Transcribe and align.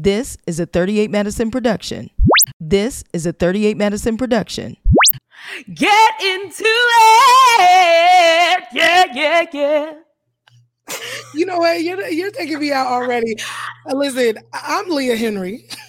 This 0.00 0.36
is 0.46 0.60
a 0.60 0.66
38 0.66 1.10
Medicine 1.10 1.50
production. 1.50 2.08
This 2.60 3.02
is 3.12 3.26
a 3.26 3.32
38 3.32 3.76
Medicine 3.76 4.16
production. 4.16 4.76
Get 5.74 6.22
into 6.22 6.62
it. 6.64 8.64
Yeah, 8.72 9.06
yeah, 9.12 9.44
yeah. 9.52 9.92
You 11.34 11.46
know 11.46 11.58
what? 11.58 11.82
You're, 11.82 12.06
you're 12.10 12.30
taking 12.30 12.60
me 12.60 12.70
out 12.70 12.86
already. 12.86 13.34
Uh, 13.90 13.96
listen, 13.96 14.38
I'm 14.52 14.88
Leah 14.88 15.16
Henry. 15.16 15.66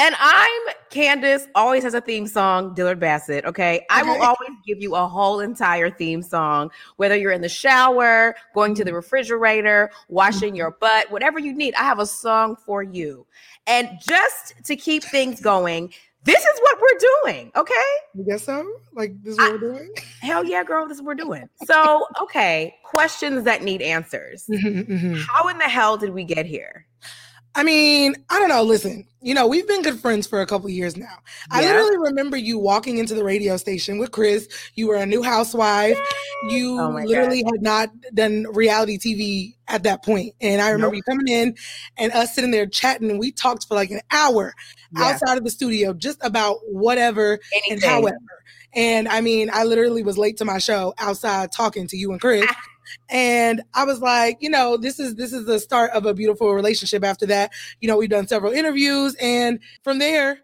And 0.00 0.14
I'm 0.18 0.62
Candiace, 0.88 1.46
always 1.54 1.82
has 1.82 1.92
a 1.92 2.00
theme 2.00 2.26
song, 2.26 2.72
Dillard 2.72 2.98
Bassett. 2.98 3.44
Okay. 3.44 3.84
I 3.90 4.02
will 4.02 4.22
always 4.22 4.58
give 4.66 4.80
you 4.80 4.94
a 4.94 5.06
whole 5.06 5.40
entire 5.40 5.90
theme 5.90 6.22
song, 6.22 6.70
whether 6.96 7.14
you're 7.14 7.32
in 7.32 7.42
the 7.42 7.50
shower, 7.50 8.34
going 8.54 8.74
to 8.76 8.84
the 8.84 8.94
refrigerator, 8.94 9.90
washing 10.08 10.56
your 10.56 10.70
butt, 10.70 11.10
whatever 11.10 11.38
you 11.38 11.52
need. 11.52 11.74
I 11.74 11.82
have 11.82 11.98
a 11.98 12.06
song 12.06 12.56
for 12.56 12.82
you. 12.82 13.26
And 13.66 13.90
just 14.00 14.54
to 14.64 14.74
keep 14.74 15.04
things 15.04 15.38
going, 15.38 15.92
this 16.24 16.42
is 16.42 16.60
what 16.60 16.78
we're 16.80 16.98
doing. 17.22 17.52
Okay. 17.54 17.74
You 18.14 18.24
guess 18.24 18.44
so? 18.44 18.66
Like 18.94 19.22
this 19.22 19.32
is 19.34 19.38
what 19.38 19.52
we're 19.52 19.58
doing? 19.58 19.94
Hell 20.22 20.44
yeah, 20.44 20.64
girl. 20.64 20.88
This 20.88 20.96
is 20.96 21.02
what 21.02 21.18
we're 21.18 21.24
doing. 21.24 21.46
So, 21.66 22.06
okay. 22.22 22.74
Questions 22.84 23.44
that 23.44 23.62
need 23.62 23.82
answers. 23.82 24.46
Mhm, 24.50 24.88
mhm. 24.88 25.24
How 25.28 25.48
in 25.48 25.58
the 25.58 25.64
hell 25.64 25.98
did 25.98 26.14
we 26.14 26.24
get 26.24 26.46
here? 26.46 26.86
I 27.54 27.64
mean, 27.64 28.14
I 28.30 28.38
don't 28.38 28.48
know. 28.48 28.62
Listen, 28.62 29.06
you 29.20 29.34
know, 29.34 29.46
we've 29.46 29.66
been 29.66 29.82
good 29.82 29.98
friends 29.98 30.26
for 30.26 30.40
a 30.40 30.46
couple 30.46 30.68
years 30.70 30.96
now. 30.96 31.18
I 31.50 31.62
literally 31.64 31.98
remember 31.98 32.36
you 32.36 32.58
walking 32.58 32.98
into 32.98 33.14
the 33.14 33.24
radio 33.24 33.56
station 33.56 33.98
with 33.98 34.12
Chris. 34.12 34.48
You 34.76 34.86
were 34.88 34.94
a 34.96 35.04
new 35.04 35.22
housewife. 35.22 35.98
You 36.48 36.78
Oh 36.80 36.90
literally 37.04 37.42
had 37.42 37.60
not 37.60 37.90
done 38.14 38.46
reality 38.52 38.98
TV 38.98 39.54
at 39.68 39.82
that 39.82 40.04
point. 40.04 40.34
And 40.40 40.62
I 40.62 40.70
remember 40.70 40.94
Nope. 40.96 41.02
you 41.06 41.12
coming 41.12 41.28
in 41.28 41.56
and 41.98 42.12
us 42.12 42.34
sitting 42.34 42.50
there 42.52 42.66
chatting. 42.66 43.18
We 43.18 43.32
talked 43.32 43.66
for 43.66 43.74
like 43.74 43.90
an 43.90 44.00
hour 44.12 44.54
Yeah. 44.96 45.04
outside 45.06 45.36
of 45.36 45.44
the 45.44 45.50
studio 45.50 45.92
just 45.92 46.18
about 46.22 46.58
whatever 46.68 47.40
and 47.70 47.82
however. 47.82 48.16
And 48.74 49.08
I 49.08 49.20
mean, 49.20 49.50
I 49.52 49.64
literally 49.64 50.04
was 50.04 50.16
late 50.16 50.36
to 50.38 50.44
my 50.44 50.58
show 50.58 50.94
outside 50.98 51.50
talking 51.52 51.88
to 51.88 51.96
you 51.96 52.12
and 52.12 52.20
Chris. 52.20 52.46
And 53.08 53.62
I 53.74 53.84
was 53.84 54.00
like, 54.00 54.38
you 54.40 54.50
know, 54.50 54.76
this 54.76 54.98
is 55.00 55.14
this 55.16 55.32
is 55.32 55.46
the 55.46 55.58
start 55.58 55.90
of 55.92 56.06
a 56.06 56.14
beautiful 56.14 56.52
relationship. 56.54 57.04
After 57.04 57.26
that, 57.26 57.52
you 57.80 57.88
know, 57.88 57.96
we've 57.96 58.10
done 58.10 58.26
several 58.26 58.52
interviews, 58.52 59.14
and 59.20 59.58
from 59.82 59.98
there, 59.98 60.38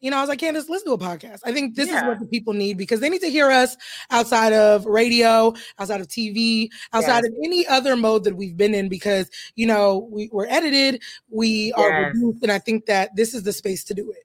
you 0.00 0.10
know, 0.10 0.16
I 0.16 0.20
was 0.20 0.28
like, 0.28 0.40
Candiace, 0.40 0.68
let's 0.68 0.82
do 0.82 0.92
a 0.94 0.98
podcast. 0.98 1.40
I 1.44 1.52
think 1.52 1.76
this 1.76 1.88
is 1.92 2.02
what 2.02 2.18
the 2.18 2.26
people 2.26 2.54
need 2.54 2.76
because 2.76 2.98
they 2.98 3.08
need 3.08 3.20
to 3.20 3.30
hear 3.30 3.50
us 3.52 3.76
outside 4.10 4.52
of 4.52 4.84
radio, 4.84 5.54
outside 5.78 6.00
of 6.00 6.08
TV, 6.08 6.68
outside 6.92 7.22
Yes. 7.22 7.26
of 7.28 7.34
any 7.44 7.66
other 7.68 7.94
mode 7.96 8.24
that 8.24 8.36
we've 8.36 8.56
been 8.56 8.74
in 8.74 8.88
because, 8.88 9.30
you 9.54 9.64
know, 9.64 10.08
we, 10.10 10.28
we're 10.32 10.46
edited, 10.48 11.00
we 11.30 11.72
are 11.74 11.90
Yes. 11.90 12.10
produced, 12.10 12.42
and 12.42 12.50
I 12.50 12.58
think 12.58 12.86
that 12.86 13.14
this 13.14 13.32
is 13.32 13.44
the 13.44 13.52
space 13.52 13.84
to 13.84 13.94
do 13.94 14.10
it. 14.10 14.24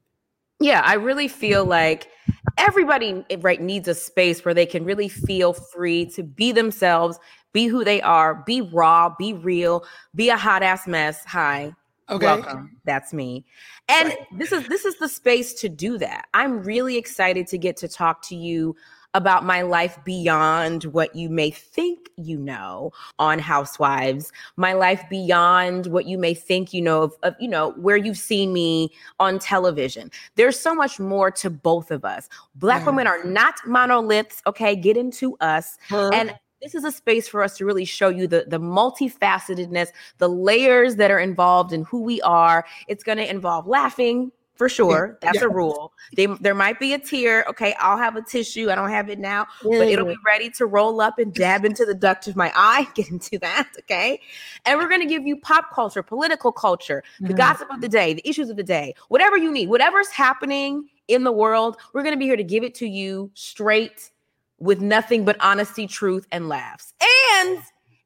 Yeah, 0.59 0.81
I 0.83 0.95
really 0.95 1.27
feel 1.27 1.65
like 1.65 2.09
everybody 2.57 3.23
eh, 3.29 3.37
right 3.39 3.61
needs 3.61 3.87
a 3.87 3.93
space 3.93 4.43
where 4.43 4.53
they 4.53 4.65
can 4.65 4.85
really 4.85 5.09
feel 5.09 5.53
free 5.53 6.05
to 6.11 6.23
be 6.23 6.51
themselves, 6.51 7.19
be 7.53 7.67
who 7.67 7.83
they 7.83 8.01
are, 8.01 8.43
be 8.45 8.61
raw, 8.61 9.13
be 9.17 9.33
real, 9.33 9.85
be 10.15 10.29
a 10.29 10.37
hot 10.37 10.63
ass 10.63 10.87
mess. 10.87 11.23
Hi, 11.25 11.73
Okay. 12.09 12.25
welcome. 12.25 12.77
That's 12.85 13.13
me. 13.13 13.45
And 13.89 14.09
Right. 14.09 14.17
this 14.37 14.51
is 14.51 14.67
this 14.67 14.85
is 14.85 14.97
the 14.97 15.09
space 15.09 15.53
to 15.55 15.69
do 15.69 15.97
that. 15.99 16.25
I'm 16.33 16.63
really 16.63 16.97
excited 16.97 17.47
to 17.47 17.57
get 17.57 17.77
to 17.77 17.87
talk 17.87 18.21
to 18.27 18.35
you 18.35 18.75
about 19.17 19.43
my 19.43 19.63
life 19.63 19.97
beyond 20.05 20.85
what 20.85 21.15
you 21.15 21.27
may 21.27 21.49
think 21.49 22.09
you 22.17 22.37
know 22.37 22.91
on 23.17 23.39
housewives. 23.39 24.31
My 24.55 24.73
life 24.73 25.03
beyond 25.09 25.87
what 25.87 26.05
you 26.05 26.19
may 26.19 26.35
think 26.35 26.71
you 26.71 26.81
know 26.81 27.01
of, 27.01 27.13
of 27.23 27.35
you 27.39 27.47
know 27.47 27.71
where 27.71 27.97
you've 27.97 28.17
seen 28.17 28.53
me 28.53 28.91
on 29.19 29.39
television. 29.39 30.11
There's 30.35 30.59
so 30.59 30.75
much 30.75 30.99
more 30.99 31.31
to 31.31 31.49
both 31.49 31.89
of 31.89 32.05
us. 32.05 32.29
Black 32.55 32.85
women 32.85 33.07
are 33.07 33.23
not 33.23 33.55
monoliths 33.65 34.41
okay? 34.45 34.75
Get 34.75 34.97
into 34.97 35.35
us. 35.41 35.77
Her- 35.89 36.13
and 36.13 36.35
this 36.61 36.75
is 36.75 36.83
a 36.83 36.91
space 36.91 37.27
for 37.27 37.43
us 37.43 37.57
to 37.57 37.65
really 37.65 37.85
show 37.85 38.09
you 38.09 38.27
the 38.27 38.45
the 38.47 38.59
multifacetedness 38.59 39.89
the 40.17 40.29
layers 40.29 40.95
that 40.97 41.11
are 41.11 41.19
involved 41.19 41.73
in 41.73 41.83
who 41.83 42.01
we 42.01 42.21
are. 42.21 42.65
It's 42.87 43.03
going 43.03 43.17
to 43.17 43.29
involve 43.29 43.67
laughing 43.67 44.31
for 44.57 44.67
sure 44.67 45.17
that's 45.21 45.39
yeah. 45.39 45.45
a 45.45 45.49
rule 45.49 45.93
they, 46.15 46.25
there 46.25 46.55
might 46.55 46.79
be 46.79 46.93
a 46.93 46.99
tear 46.99 47.45
okay 47.47 47.75
i'll 47.79 47.97
have 47.97 48.15
a 48.15 48.21
tissue 48.21 48.69
i 48.69 48.75
don't 48.75 48.89
have 48.89 49.09
it 49.09 49.19
now 49.19 49.45
but 49.63 49.87
it'll 49.87 50.05
be 50.05 50.15
ready 50.25 50.49
to 50.49 50.65
roll 50.65 50.99
up 50.99 51.19
and 51.19 51.33
dab 51.33 51.63
into 51.65 51.85
the 51.85 51.93
duct 51.93 52.27
of 52.27 52.35
my 52.35 52.51
eye 52.55 52.87
get 52.95 53.09
into 53.09 53.37
that 53.39 53.69
okay 53.79 54.19
and 54.65 54.79
we're 54.79 54.89
going 54.89 55.01
to 55.01 55.07
give 55.07 55.25
you 55.25 55.37
pop 55.39 55.73
culture 55.73 56.01
political 56.03 56.51
culture 56.51 57.03
the 57.19 57.33
Mhm. 57.33 57.37
gossip 57.37 57.69
of 57.71 57.81
the 57.81 57.89
day 57.89 58.13
the 58.13 58.27
issues 58.27 58.49
of 58.49 58.57
the 58.57 58.63
day 58.63 58.93
whatever 59.09 59.37
you 59.37 59.51
need 59.51 59.69
whatever's 59.69 60.09
happening 60.09 60.87
in 61.07 61.23
the 61.23 61.31
world 61.31 61.77
we're 61.93 62.03
going 62.03 62.15
to 62.15 62.19
be 62.19 62.25
here 62.25 62.35
to 62.37 62.43
give 62.43 62.63
it 62.63 62.73
to 62.75 62.87
you 62.87 63.29
straight 63.33 64.11
with 64.59 64.81
nothing 64.81 65.23
but 65.23 65.37
honesty 65.39 65.85
truth 65.87 66.25
and 66.31 66.49
laughs 66.49 66.93
and 67.41 67.59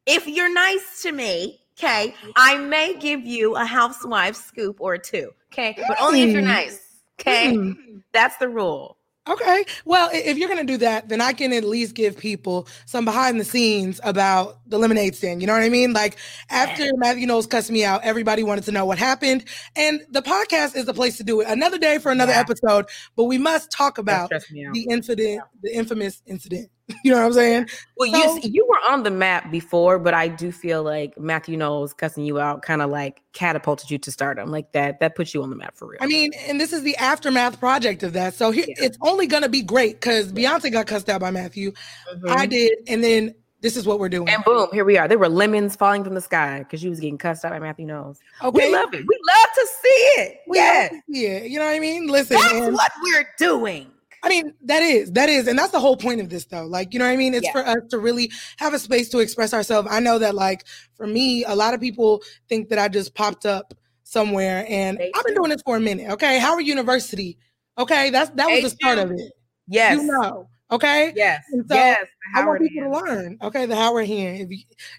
if 0.06 0.28
you're 0.28 0.54
nice 0.54 1.02
to 1.04 1.12
me 1.12 1.61
okay 1.78 2.14
i 2.36 2.58
may 2.58 2.96
give 3.00 3.22
you 3.26 3.56
a 3.56 3.66
housewife 3.66 4.36
scoop 4.36 4.78
or 4.80 4.98
two 4.98 5.32
okay 5.52 5.76
but 5.88 5.98
only 6.02 6.24
if 6.24 6.32
you're 6.32 6.42
Mm. 6.42 6.46
nice 6.46 6.80
okay 7.20 7.56
Mm. 7.56 8.02
that's 8.14 8.38
the 8.38 8.50
rule 8.50 8.98
Okay. 9.30 9.66
Well, 9.86 10.10
if 10.12 10.36
you're 10.40 10.50
going 10.50 10.66
to 10.66 10.74
do 10.74 10.78
that, 10.78 11.08
then 11.08 11.22
I 11.22 11.32
can 11.34 11.54
at 11.54 11.64
least 11.64 11.94
give 11.94 12.18
people 12.18 12.68
some 12.88 13.06
behind 13.06 13.40
the 13.40 13.46
scenes 13.46 14.02
about 14.04 14.68
the 14.68 14.80
lemonade 14.80 15.14
stand. 15.16 15.42
You 15.42 15.48
know 15.48 15.54
what 15.54 15.62
I 15.62 15.70
mean? 15.70 15.94
Like 15.94 16.18
after 16.50 16.86
Matthew 16.96 17.28
Knowles 17.28 17.46
cussed 17.46 17.70
me 17.70 17.86
out, 17.86 18.02
everybody 18.04 18.42
wanted 18.42 18.64
to 18.64 18.72
know 18.72 18.84
what 18.84 18.98
happened. 18.98 19.46
And 19.76 20.02
the 20.10 20.24
podcast 20.24 20.76
is 20.76 20.86
the 20.86 20.94
place 20.96 21.18
to 21.18 21.24
do 21.24 21.40
it. 21.42 21.48
Another 21.48 21.78
day 21.78 22.00
for 22.00 22.12
another 22.12 22.32
Yeah. 22.32 22.40
episode, 22.40 22.88
but 23.16 23.26
we 23.26 23.38
must 23.38 23.70
talk 23.72 24.00
about 24.00 24.26
stressed 24.26 24.52
me 24.52 24.66
out. 24.66 24.74
the 24.74 24.88
incident, 24.90 25.44
the 25.62 25.72
infamous 25.74 26.24
incident. 26.26 26.72
You 27.04 27.12
know 27.12 27.20
what 27.20 27.26
I'm 27.28 27.34
saying? 27.34 27.70
Well, 27.98 28.12
So- 28.12 28.36
you 28.38 28.52
you 28.54 28.66
were 28.68 28.80
on 28.92 29.04
the 29.04 29.12
map 29.12 29.52
before, 29.52 30.00
but 30.00 30.14
I 30.14 30.28
do 30.28 30.52
feel 30.52 30.84
like 30.84 31.18
Matthew 31.20 31.58
Knowles 31.58 31.94
cussing 31.94 32.24
you 32.26 32.40
out 32.40 32.62
kind 32.62 32.82
of 32.82 32.90
like 32.90 33.22
catapulted 33.34 33.90
you 33.92 33.98
to 34.00 34.12
stardom. 34.12 34.50
Like 34.52 34.72
that, 34.74 35.00
that 35.00 35.16
puts 35.16 35.34
you 35.34 35.42
on 35.44 35.50
the 35.50 35.56
map 35.56 35.76
for 35.78 35.88
real. 35.88 36.00
I 36.02 36.06
mean, 36.08 36.32
and 36.48 36.60
this 36.60 36.74
is 36.74 36.84
the 36.84 36.96
aftermath 36.98 37.60
project 37.60 38.04
of 38.04 38.14
that. 38.14 38.34
So 38.34 38.52
here, 38.52 38.66
Yeah. 38.68 38.86
it's 38.86 38.98
only 39.02 39.28
going 39.28 39.44
to 39.44 39.50
be 39.50 39.62
great 39.62 39.96
because 40.00 40.32
Beyonce 40.32 40.72
got 40.72 40.88
cussed 40.88 41.10
out 41.10 41.22
by 41.22 41.32
Matthew. 41.32 41.72
Mhm. 42.16 42.30
I 42.30 42.46
did. 42.46 42.74
And 42.88 43.04
then 43.04 43.34
this 43.62 43.78
is 43.78 43.86
what 43.86 44.00
we're 44.00 44.10
doing. 44.10 44.28
and 44.28 44.44
boom, 44.44 44.68
here 44.74 44.84
we 44.84 44.98
are. 44.98 45.08
There 45.08 45.20
were 45.20 45.30
lemons 45.30 45.76
falling 45.76 46.04
from 46.04 46.16
the 46.16 46.22
sky 46.22 46.60
because 46.60 46.84
you 46.84 46.90
was 46.90 47.00
getting 47.00 47.18
cussed 47.20 47.46
out 47.46 47.52
by 47.52 47.60
Matthew 47.60 47.86
Knowles. 47.86 48.20
okay. 48.44 48.68
We 48.70 48.74
love 48.74 48.92
it. 48.94 49.06
We 49.08 49.20
love 49.28 49.48
to 49.54 49.68
see 49.84 49.88
it. 50.22 50.38
We 50.48 50.58
yeah, 50.58 50.90
love 50.92 51.00
to 51.08 51.14
see 51.14 51.26
it. 51.28 51.52
You 51.52 51.60
know 51.60 51.66
what 51.66 51.76
I 51.76 51.80
mean? 51.80 52.08
Listen. 52.08 52.38
that's 52.38 52.54
and- 52.54 52.74
what 52.74 52.92
we're 53.04 53.28
doing. 53.38 53.92
I 54.24 54.30
mean, 54.30 54.54
that 54.66 54.84
is, 54.84 55.12
that 55.14 55.30
is, 55.30 55.48
and 55.48 55.58
that's 55.58 55.72
the 55.72 55.80
whole 55.80 55.98
point 55.98 56.22
of 56.22 56.30
this 56.30 56.46
though. 56.46 56.66
Like, 56.66 56.94
you 56.94 57.00
know 57.00 57.06
what 57.06 57.12
I 57.12 57.18
mean? 57.18 57.34
It's 57.34 57.46
Yeah. 57.46 57.54
for 57.54 57.66
us 57.68 57.78
to 57.90 57.98
really 57.98 58.32
have 58.58 58.74
a 58.74 58.80
space 58.80 59.10
to 59.10 59.20
express 59.20 59.54
ourselves. 59.54 59.88
I 59.92 60.00
know 60.00 60.20
that 60.20 60.36
like 60.36 60.66
for 60.96 61.08
me, 61.08 61.44
a 61.46 61.56
lot 61.56 61.74
of 61.74 61.82
people 61.82 62.22
think 62.48 62.70
that 62.70 62.78
I 62.80 62.88
just 62.88 63.16
popped 63.16 63.46
up 63.48 63.74
somewhere 64.04 64.66
and 64.70 64.98
They 65.00 65.12
I've 65.16 65.24
been 65.26 65.34
do. 65.34 65.40
doing 65.40 65.50
this 65.52 65.62
for 65.64 65.78
a 65.78 65.80
minute. 65.80 66.10
Okay. 66.12 66.38
Howard 66.38 66.66
University. 66.66 67.38
Okay. 67.78 68.10
That's 68.12 68.30
that 68.32 68.46
was 68.48 68.56
They 68.58 68.62
the 68.62 68.70
start 68.70 68.98
do. 68.98 69.04
of 69.06 69.12
it. 69.12 69.32
Yes. 69.68 69.98
You 70.02 70.08
know. 70.08 70.50
Okay. 70.70 71.14
Yes. 71.16 71.44
And 71.52 71.66
so, 71.68 71.74
yes. 71.76 72.06
I 72.36 72.46
want 72.46 72.62
people 72.62 72.84
hand. 72.84 72.94
to 72.94 73.00
learn. 73.14 73.38
Okay. 73.42 73.66
The 73.66 73.76
Howard 73.76 74.08
hand. 74.08 74.42
If 74.42 74.52
you, 74.52 74.58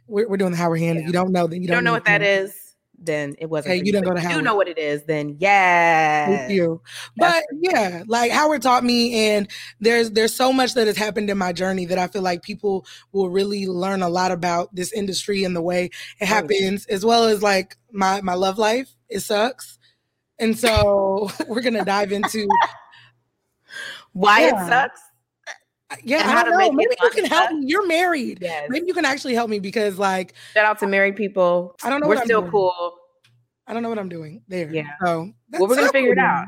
we're, 0.09 0.29
we're 0.29 0.37
doing 0.37 0.51
the 0.51 0.57
Howard 0.57 0.81
hand. 0.81 0.99
If 0.99 1.07
you 1.07 1.13
don't 1.13 1.31
know, 1.33 1.47
then 1.47 1.59
you 1.59 1.63
You 1.63 1.69
don't, 1.69 1.77
don't 1.77 1.85
know 1.85 1.93
what 1.93 2.05
that 2.07 2.23
is, 2.23 2.55
then 3.05 3.35
it 3.39 3.47
wasn't. 3.47 3.73
For 3.73 3.85
you 3.85 3.93
didn't 3.93 4.05
go 4.05 4.15
to 4.15 4.21
if 4.21 4.31
you 4.31 4.43
know 4.43 4.55
what 4.55 4.69
it 4.69 4.79
is, 4.79 5.05
then 5.05 5.37
yeah. 5.39 6.27
Thank 6.27 6.53
you. 6.53 6.81
But 7.17 7.45
yeah, 7.61 8.03
like 8.07 8.31
Howard 8.33 8.63
taught 8.63 8.85
me, 8.85 9.15
and 9.31 9.49
there's 9.81 10.11
there's 10.11 10.35
so 10.35 10.53
much 10.53 10.75
that 10.75 10.87
has 10.87 10.97
happened 10.97 11.31
in 11.31 11.39
my 11.39 11.53
journey 11.53 11.85
that 11.87 11.99
I 11.99 12.07
feel 12.09 12.23
like 12.23 12.43
people 12.43 12.87
will 13.13 13.31
really 13.31 13.67
learn 13.67 14.03
a 14.03 14.09
lot 14.09 14.31
about 14.33 14.75
this 14.75 14.93
industry 14.93 15.45
and 15.45 15.55
the 15.57 15.63
way 15.63 15.91
it 16.21 16.27
happens, 16.27 16.87
as 16.87 17.05
well 17.05 17.25
as 17.25 17.43
like 17.43 17.77
my 17.91 18.21
my 18.23 18.35
love 18.35 18.59
life. 18.59 18.91
It 19.09 19.21
sucks, 19.21 19.79
and 20.39 20.59
so 20.59 21.31
we're 21.49 21.63
gonna 21.63 21.85
dive 21.85 22.13
into 22.13 22.49
Why 24.13 24.41
Yeah. 24.47 24.65
it 24.65 24.69
sucks. 24.69 25.01
Uh, 25.93 25.97
yeah. 26.05 26.19
I 26.19 26.23
how 26.23 26.43
to 26.45 26.51
don't 26.51 26.59
know. 26.59 26.73
make 26.73 26.89
Maybe 26.89 26.95
you 27.03 27.11
can 27.11 27.25
help 27.27 27.53
me. 27.53 27.67
You're 27.67 27.87
married. 27.87 28.39
Yes. 28.41 28.67
Maybe 28.69 28.87
you 28.87 28.95
can 28.95 29.05
actually 29.05 29.35
help 29.35 29.51
me 29.51 29.59
because 29.59 29.99
like 29.99 30.35
Shout 30.55 30.65
out 30.65 30.79
to 30.81 30.87
married 30.87 31.17
people. 31.17 31.77
I 31.83 31.91
don't 31.91 32.01
know 32.01 32.07
We're 32.09 32.15
what 32.17 32.21
I'm 32.23 32.27
still 32.27 32.41
doing. 32.41 32.53
cool. 32.53 32.97
I 33.67 33.75
don't 33.75 33.83
know 33.83 33.89
what 33.89 33.99
I'm 33.99 34.09
doing 34.09 34.43
there. 34.49 34.71
Yeah. 34.73 34.89
So 35.05 35.31
Well, 35.53 35.69
we're 35.69 35.77
gonna 35.77 35.89
figure 35.93 36.13
it 36.13 36.19
out. 36.19 36.47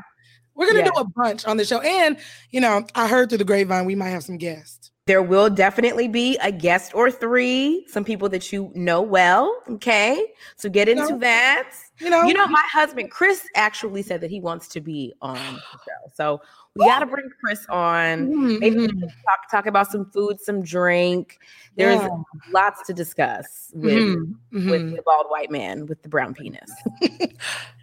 We're 0.55 0.67
gonna 0.67 0.79
Yeah. 0.79 0.91
do 0.93 1.01
a 1.01 1.05
bunch 1.15 1.45
on 1.45 1.57
the 1.57 1.65
show, 1.65 1.79
and 1.81 2.17
you 2.51 2.61
know, 2.61 2.85
I 2.95 3.07
heard 3.07 3.29
through 3.29 3.39
the 3.39 3.43
grapevine 3.45 3.85
we 3.85 3.95
might 3.95 4.09
have 4.09 4.23
some 4.23 4.37
guests. 4.37 4.91
There 5.07 5.21
will 5.21 5.51
definitely 5.51 6.07
be 6.07 6.35
a 6.41 6.51
guest 6.51 6.95
or 6.95 7.11
three, 7.11 7.85
some 7.87 8.03
people 8.03 8.27
that 8.29 8.51
you 8.51 8.71
know 8.73 9.03
well. 9.03 9.55
Okay. 9.69 10.33
So 10.55 10.67
get 10.67 10.89
into 10.89 11.13
No. 11.13 11.19
that. 11.19 11.69
You 11.99 12.09
know, 12.09 12.23
You 12.23 12.33
know, 12.33 12.47
my 12.47 12.63
husband, 12.73 13.11
Chris, 13.11 13.47
actually 13.53 14.01
said 14.01 14.19
that 14.21 14.31
he 14.31 14.39
wants 14.41 14.67
to 14.69 14.81
be 14.81 15.13
on 15.21 15.61
the 15.71 15.77
show. 15.85 16.11
So 16.15 16.41
we 16.75 16.85
got 16.85 16.99
to 16.99 17.05
bring 17.05 17.29
Chris 17.39 17.67
on. 17.69 18.29
Mhm, 18.29 18.59
Maybe 18.59 18.77
we 18.79 18.87
mhm. 18.87 18.99
talk, 19.01 19.51
talk 19.51 19.65
about 19.67 19.91
some 19.91 20.09
food, 20.09 20.41
some 20.41 20.63
drink. 20.63 21.37
There's 21.77 22.01
Yeah. 22.01 22.09
lots 22.51 22.81
to 22.87 22.93
discuss 22.93 23.69
with, 23.75 23.93
Mhm, 23.99 24.33
with 24.53 24.81
mhm. 24.81 24.95
the 24.95 25.03
bald 25.05 25.27
white 25.29 25.51
man 25.51 25.85
with 25.85 26.01
the 26.01 26.09
brown 26.09 26.33
penis. 26.33 26.71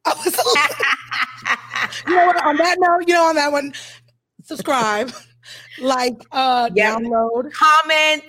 I 0.04 0.12
was 0.25 0.36
you 2.08 2.16
know 2.16 2.26
what? 2.26 2.44
On 2.44 2.56
that 2.56 2.78
note, 2.80 3.04
you 3.06 3.14
know, 3.14 3.26
on 3.26 3.36
that 3.36 3.52
one, 3.52 3.72
subscribe, 4.42 5.12
like, 5.80 6.16
uh, 6.32 6.70
Yep. 6.74 6.98
download. 6.98 7.52
Comment. 7.52 8.24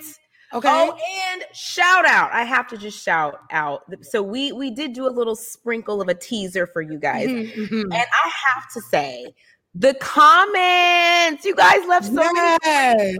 Okay. 0.52 0.68
Oh, 0.70 0.96
and 1.32 1.44
shout 1.52 2.06
out. 2.06 2.30
I 2.32 2.44
have 2.44 2.68
to 2.68 2.76
just 2.76 3.02
shout 3.02 3.40
out. 3.50 3.82
So 4.02 4.22
we 4.22 4.52
we 4.52 4.70
did 4.70 4.92
do 4.92 5.06
a 5.06 5.10
little 5.10 5.34
sprinkle 5.34 6.00
of 6.00 6.08
a 6.08 6.14
teaser 6.14 6.66
for 6.66 6.80
you 6.80 6.96
guys. 6.98 7.28
Mhm, 7.28 7.52
mhm. 7.52 7.82
And 7.82 7.92
I 7.94 8.30
have 8.46 8.70
to 8.74 8.80
say, 8.82 9.34
the 9.74 9.94
comments, 9.94 11.44
you 11.44 11.56
guys 11.56 11.84
left 11.88 12.06
so 12.06 12.12
many 12.12 12.58
comments. 12.62 13.18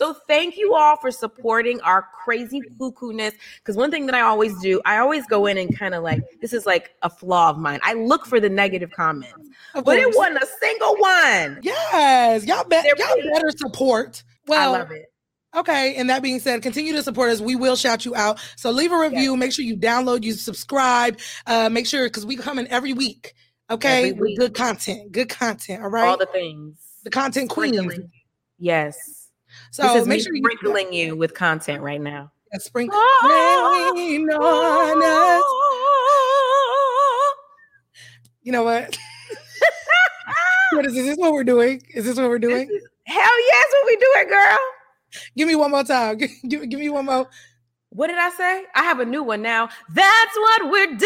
So 0.00 0.14
thank 0.14 0.56
you 0.56 0.74
all 0.74 0.96
for 0.96 1.10
supporting 1.10 1.78
our 1.82 2.06
crazy 2.24 2.62
cuckoo-ness. 2.78 3.34
Because 3.58 3.76
one 3.76 3.90
thing 3.90 4.06
that 4.06 4.14
I 4.14 4.22
always 4.22 4.58
do, 4.60 4.80
I 4.86 4.96
always 4.96 5.26
go 5.26 5.44
in 5.44 5.58
and 5.58 5.76
kind 5.78 5.94
of 5.94 6.02
like, 6.02 6.22
this 6.40 6.54
is 6.54 6.64
like 6.64 6.92
a 7.02 7.10
flaw 7.10 7.50
of 7.50 7.58
mine. 7.58 7.80
I 7.82 7.92
look 7.92 8.24
for 8.24 8.40
the 8.40 8.48
negative 8.48 8.90
comments, 8.92 9.50
but 9.74 9.98
it 9.98 10.16
wasn't 10.16 10.38
a 10.42 10.46
single 10.58 10.96
one. 10.96 11.60
Yes, 11.62 12.46
y'all 12.46 12.64
They're 12.66 12.82
y'all 12.96 13.30
better 13.30 13.50
support. 13.50 14.24
Well, 14.46 14.74
I 14.74 14.78
love 14.78 14.90
it. 14.90 15.12
okay. 15.54 15.94
And 15.96 16.08
that 16.08 16.22
being 16.22 16.40
said, 16.40 16.62
continue 16.62 16.94
to 16.94 17.02
support 17.02 17.28
us. 17.28 17.42
We 17.42 17.54
will 17.54 17.76
shout 17.76 18.06
you 18.06 18.16
out. 18.16 18.40
So 18.56 18.70
leave 18.70 18.92
a 18.92 18.98
review. 18.98 19.36
Make 19.36 19.52
sure 19.52 19.66
you 19.66 19.76
download, 19.76 20.22
you 20.22 20.32
subscribe. 20.32 21.18
Uh, 21.46 21.68
make 21.68 21.86
sure 21.86 22.06
because 22.06 22.24
we 22.24 22.36
come 22.36 22.58
in 22.58 22.66
every 22.68 22.94
week. 22.94 23.34
Okay, 23.70 24.08
Every 24.12 24.22
week. 24.22 24.38
good 24.38 24.54
content. 24.54 25.12
Good 25.12 25.28
content. 25.28 25.82
All 25.82 25.90
right. 25.90 26.08
All 26.08 26.16
the 26.16 26.24
things. 26.24 26.78
the 27.04 27.10
content 27.10 27.50
queens. 27.50 27.98
Yes. 28.58 29.19
So 29.70 29.82
this 29.82 30.02
is 30.02 30.08
make 30.08 30.22
sure 30.22 30.34
you 30.34 30.42
sprinkling 30.42 30.92
you 30.92 31.16
with 31.16 31.34
content 31.34 31.82
right 31.82 32.00
now. 32.00 32.30
yeah, 32.52 32.58
sprinkle 32.58 32.98
rain 33.24 34.30
on 34.30 35.02
us. 35.02 35.44
You 38.42 38.52
know 38.52 38.64
what? 38.64 38.98
what 40.72 40.86
is 40.86 40.94
this? 40.94 41.02
Is 41.02 41.06
this 41.08 41.18
what 41.18 41.32
we're 41.32 41.44
doing? 41.44 41.82
Is 41.94 42.04
this 42.04 42.16
what 42.16 42.28
we're 42.28 42.38
doing? 42.38 42.68
Hell 43.04 43.40
yes, 43.48 43.64
what 43.72 43.86
we 43.86 43.96
doing, 43.96 44.28
girl. 44.28 44.58
Give 45.36 45.48
me 45.48 45.56
one 45.56 45.70
more 45.70 45.84
time. 45.84 46.16
Give, 46.18 46.30
give, 46.48 46.68
give 46.68 46.80
me 46.80 46.88
one 46.88 47.06
more. 47.06 47.28
What 47.90 48.06
did 48.06 48.18
I 48.18 48.30
say? 48.30 48.64
I 48.74 48.84
have 48.84 49.00
a 49.00 49.04
new 49.04 49.24
one 49.24 49.42
now. 49.42 49.68
That's 49.92 50.36
what 50.36 50.70
we're 50.70 50.86
doing. 50.86 51.00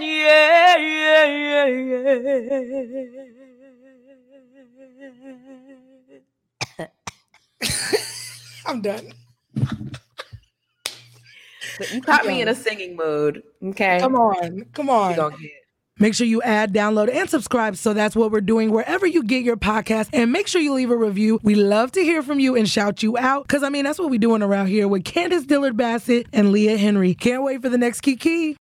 Yeah, 0.00 0.76
yeah, 0.76 0.76
yeah, 0.76 1.66
yeah. 1.66 2.06
I'm 8.66 8.80
done. 8.80 9.12
But 11.78 11.92
you 11.92 12.00
caught 12.00 12.26
me 12.26 12.40
in 12.40 12.48
a 12.48 12.54
singing 12.54 12.96
mood. 12.96 13.42
Okay. 13.62 13.98
Come 14.00 14.14
on. 14.16 14.64
Come 14.72 14.88
on. 14.88 15.32
Make 15.98 16.14
sure 16.14 16.26
you 16.26 16.42
add, 16.42 16.74
download, 16.74 17.10
and 17.10 17.28
subscribe. 17.28 17.76
So 17.76 17.94
that's 17.94 18.14
what 18.14 18.30
we're 18.30 18.42
doing 18.42 18.70
wherever 18.70 19.06
you 19.06 19.22
get 19.22 19.44
your 19.44 19.56
podcast. 19.56 20.10
And 20.12 20.30
make 20.30 20.46
sure 20.46 20.60
you 20.60 20.74
leave 20.74 20.90
a 20.90 20.96
review. 20.96 21.40
We 21.42 21.54
love 21.54 21.90
to 21.92 22.02
hear 22.02 22.22
from 22.22 22.38
you 22.38 22.54
and 22.54 22.68
shout 22.68 23.02
you 23.02 23.16
out. 23.16 23.48
Cause 23.48 23.62
I 23.62 23.70
mean, 23.70 23.84
that's 23.84 23.98
what 23.98 24.10
we're 24.10 24.18
doing 24.18 24.42
around 24.42 24.66
here 24.66 24.88
with 24.88 25.04
Candiace 25.04 25.46
Dillard 25.46 25.74
Bassett 25.76 26.26
and 26.34 26.52
Leah 26.52 26.76
Henry. 26.76 27.14
Can't 27.14 27.42
wait 27.42 27.62
for 27.62 27.70
the 27.70 27.78
next 27.78 28.02
Kiki. 28.02 28.54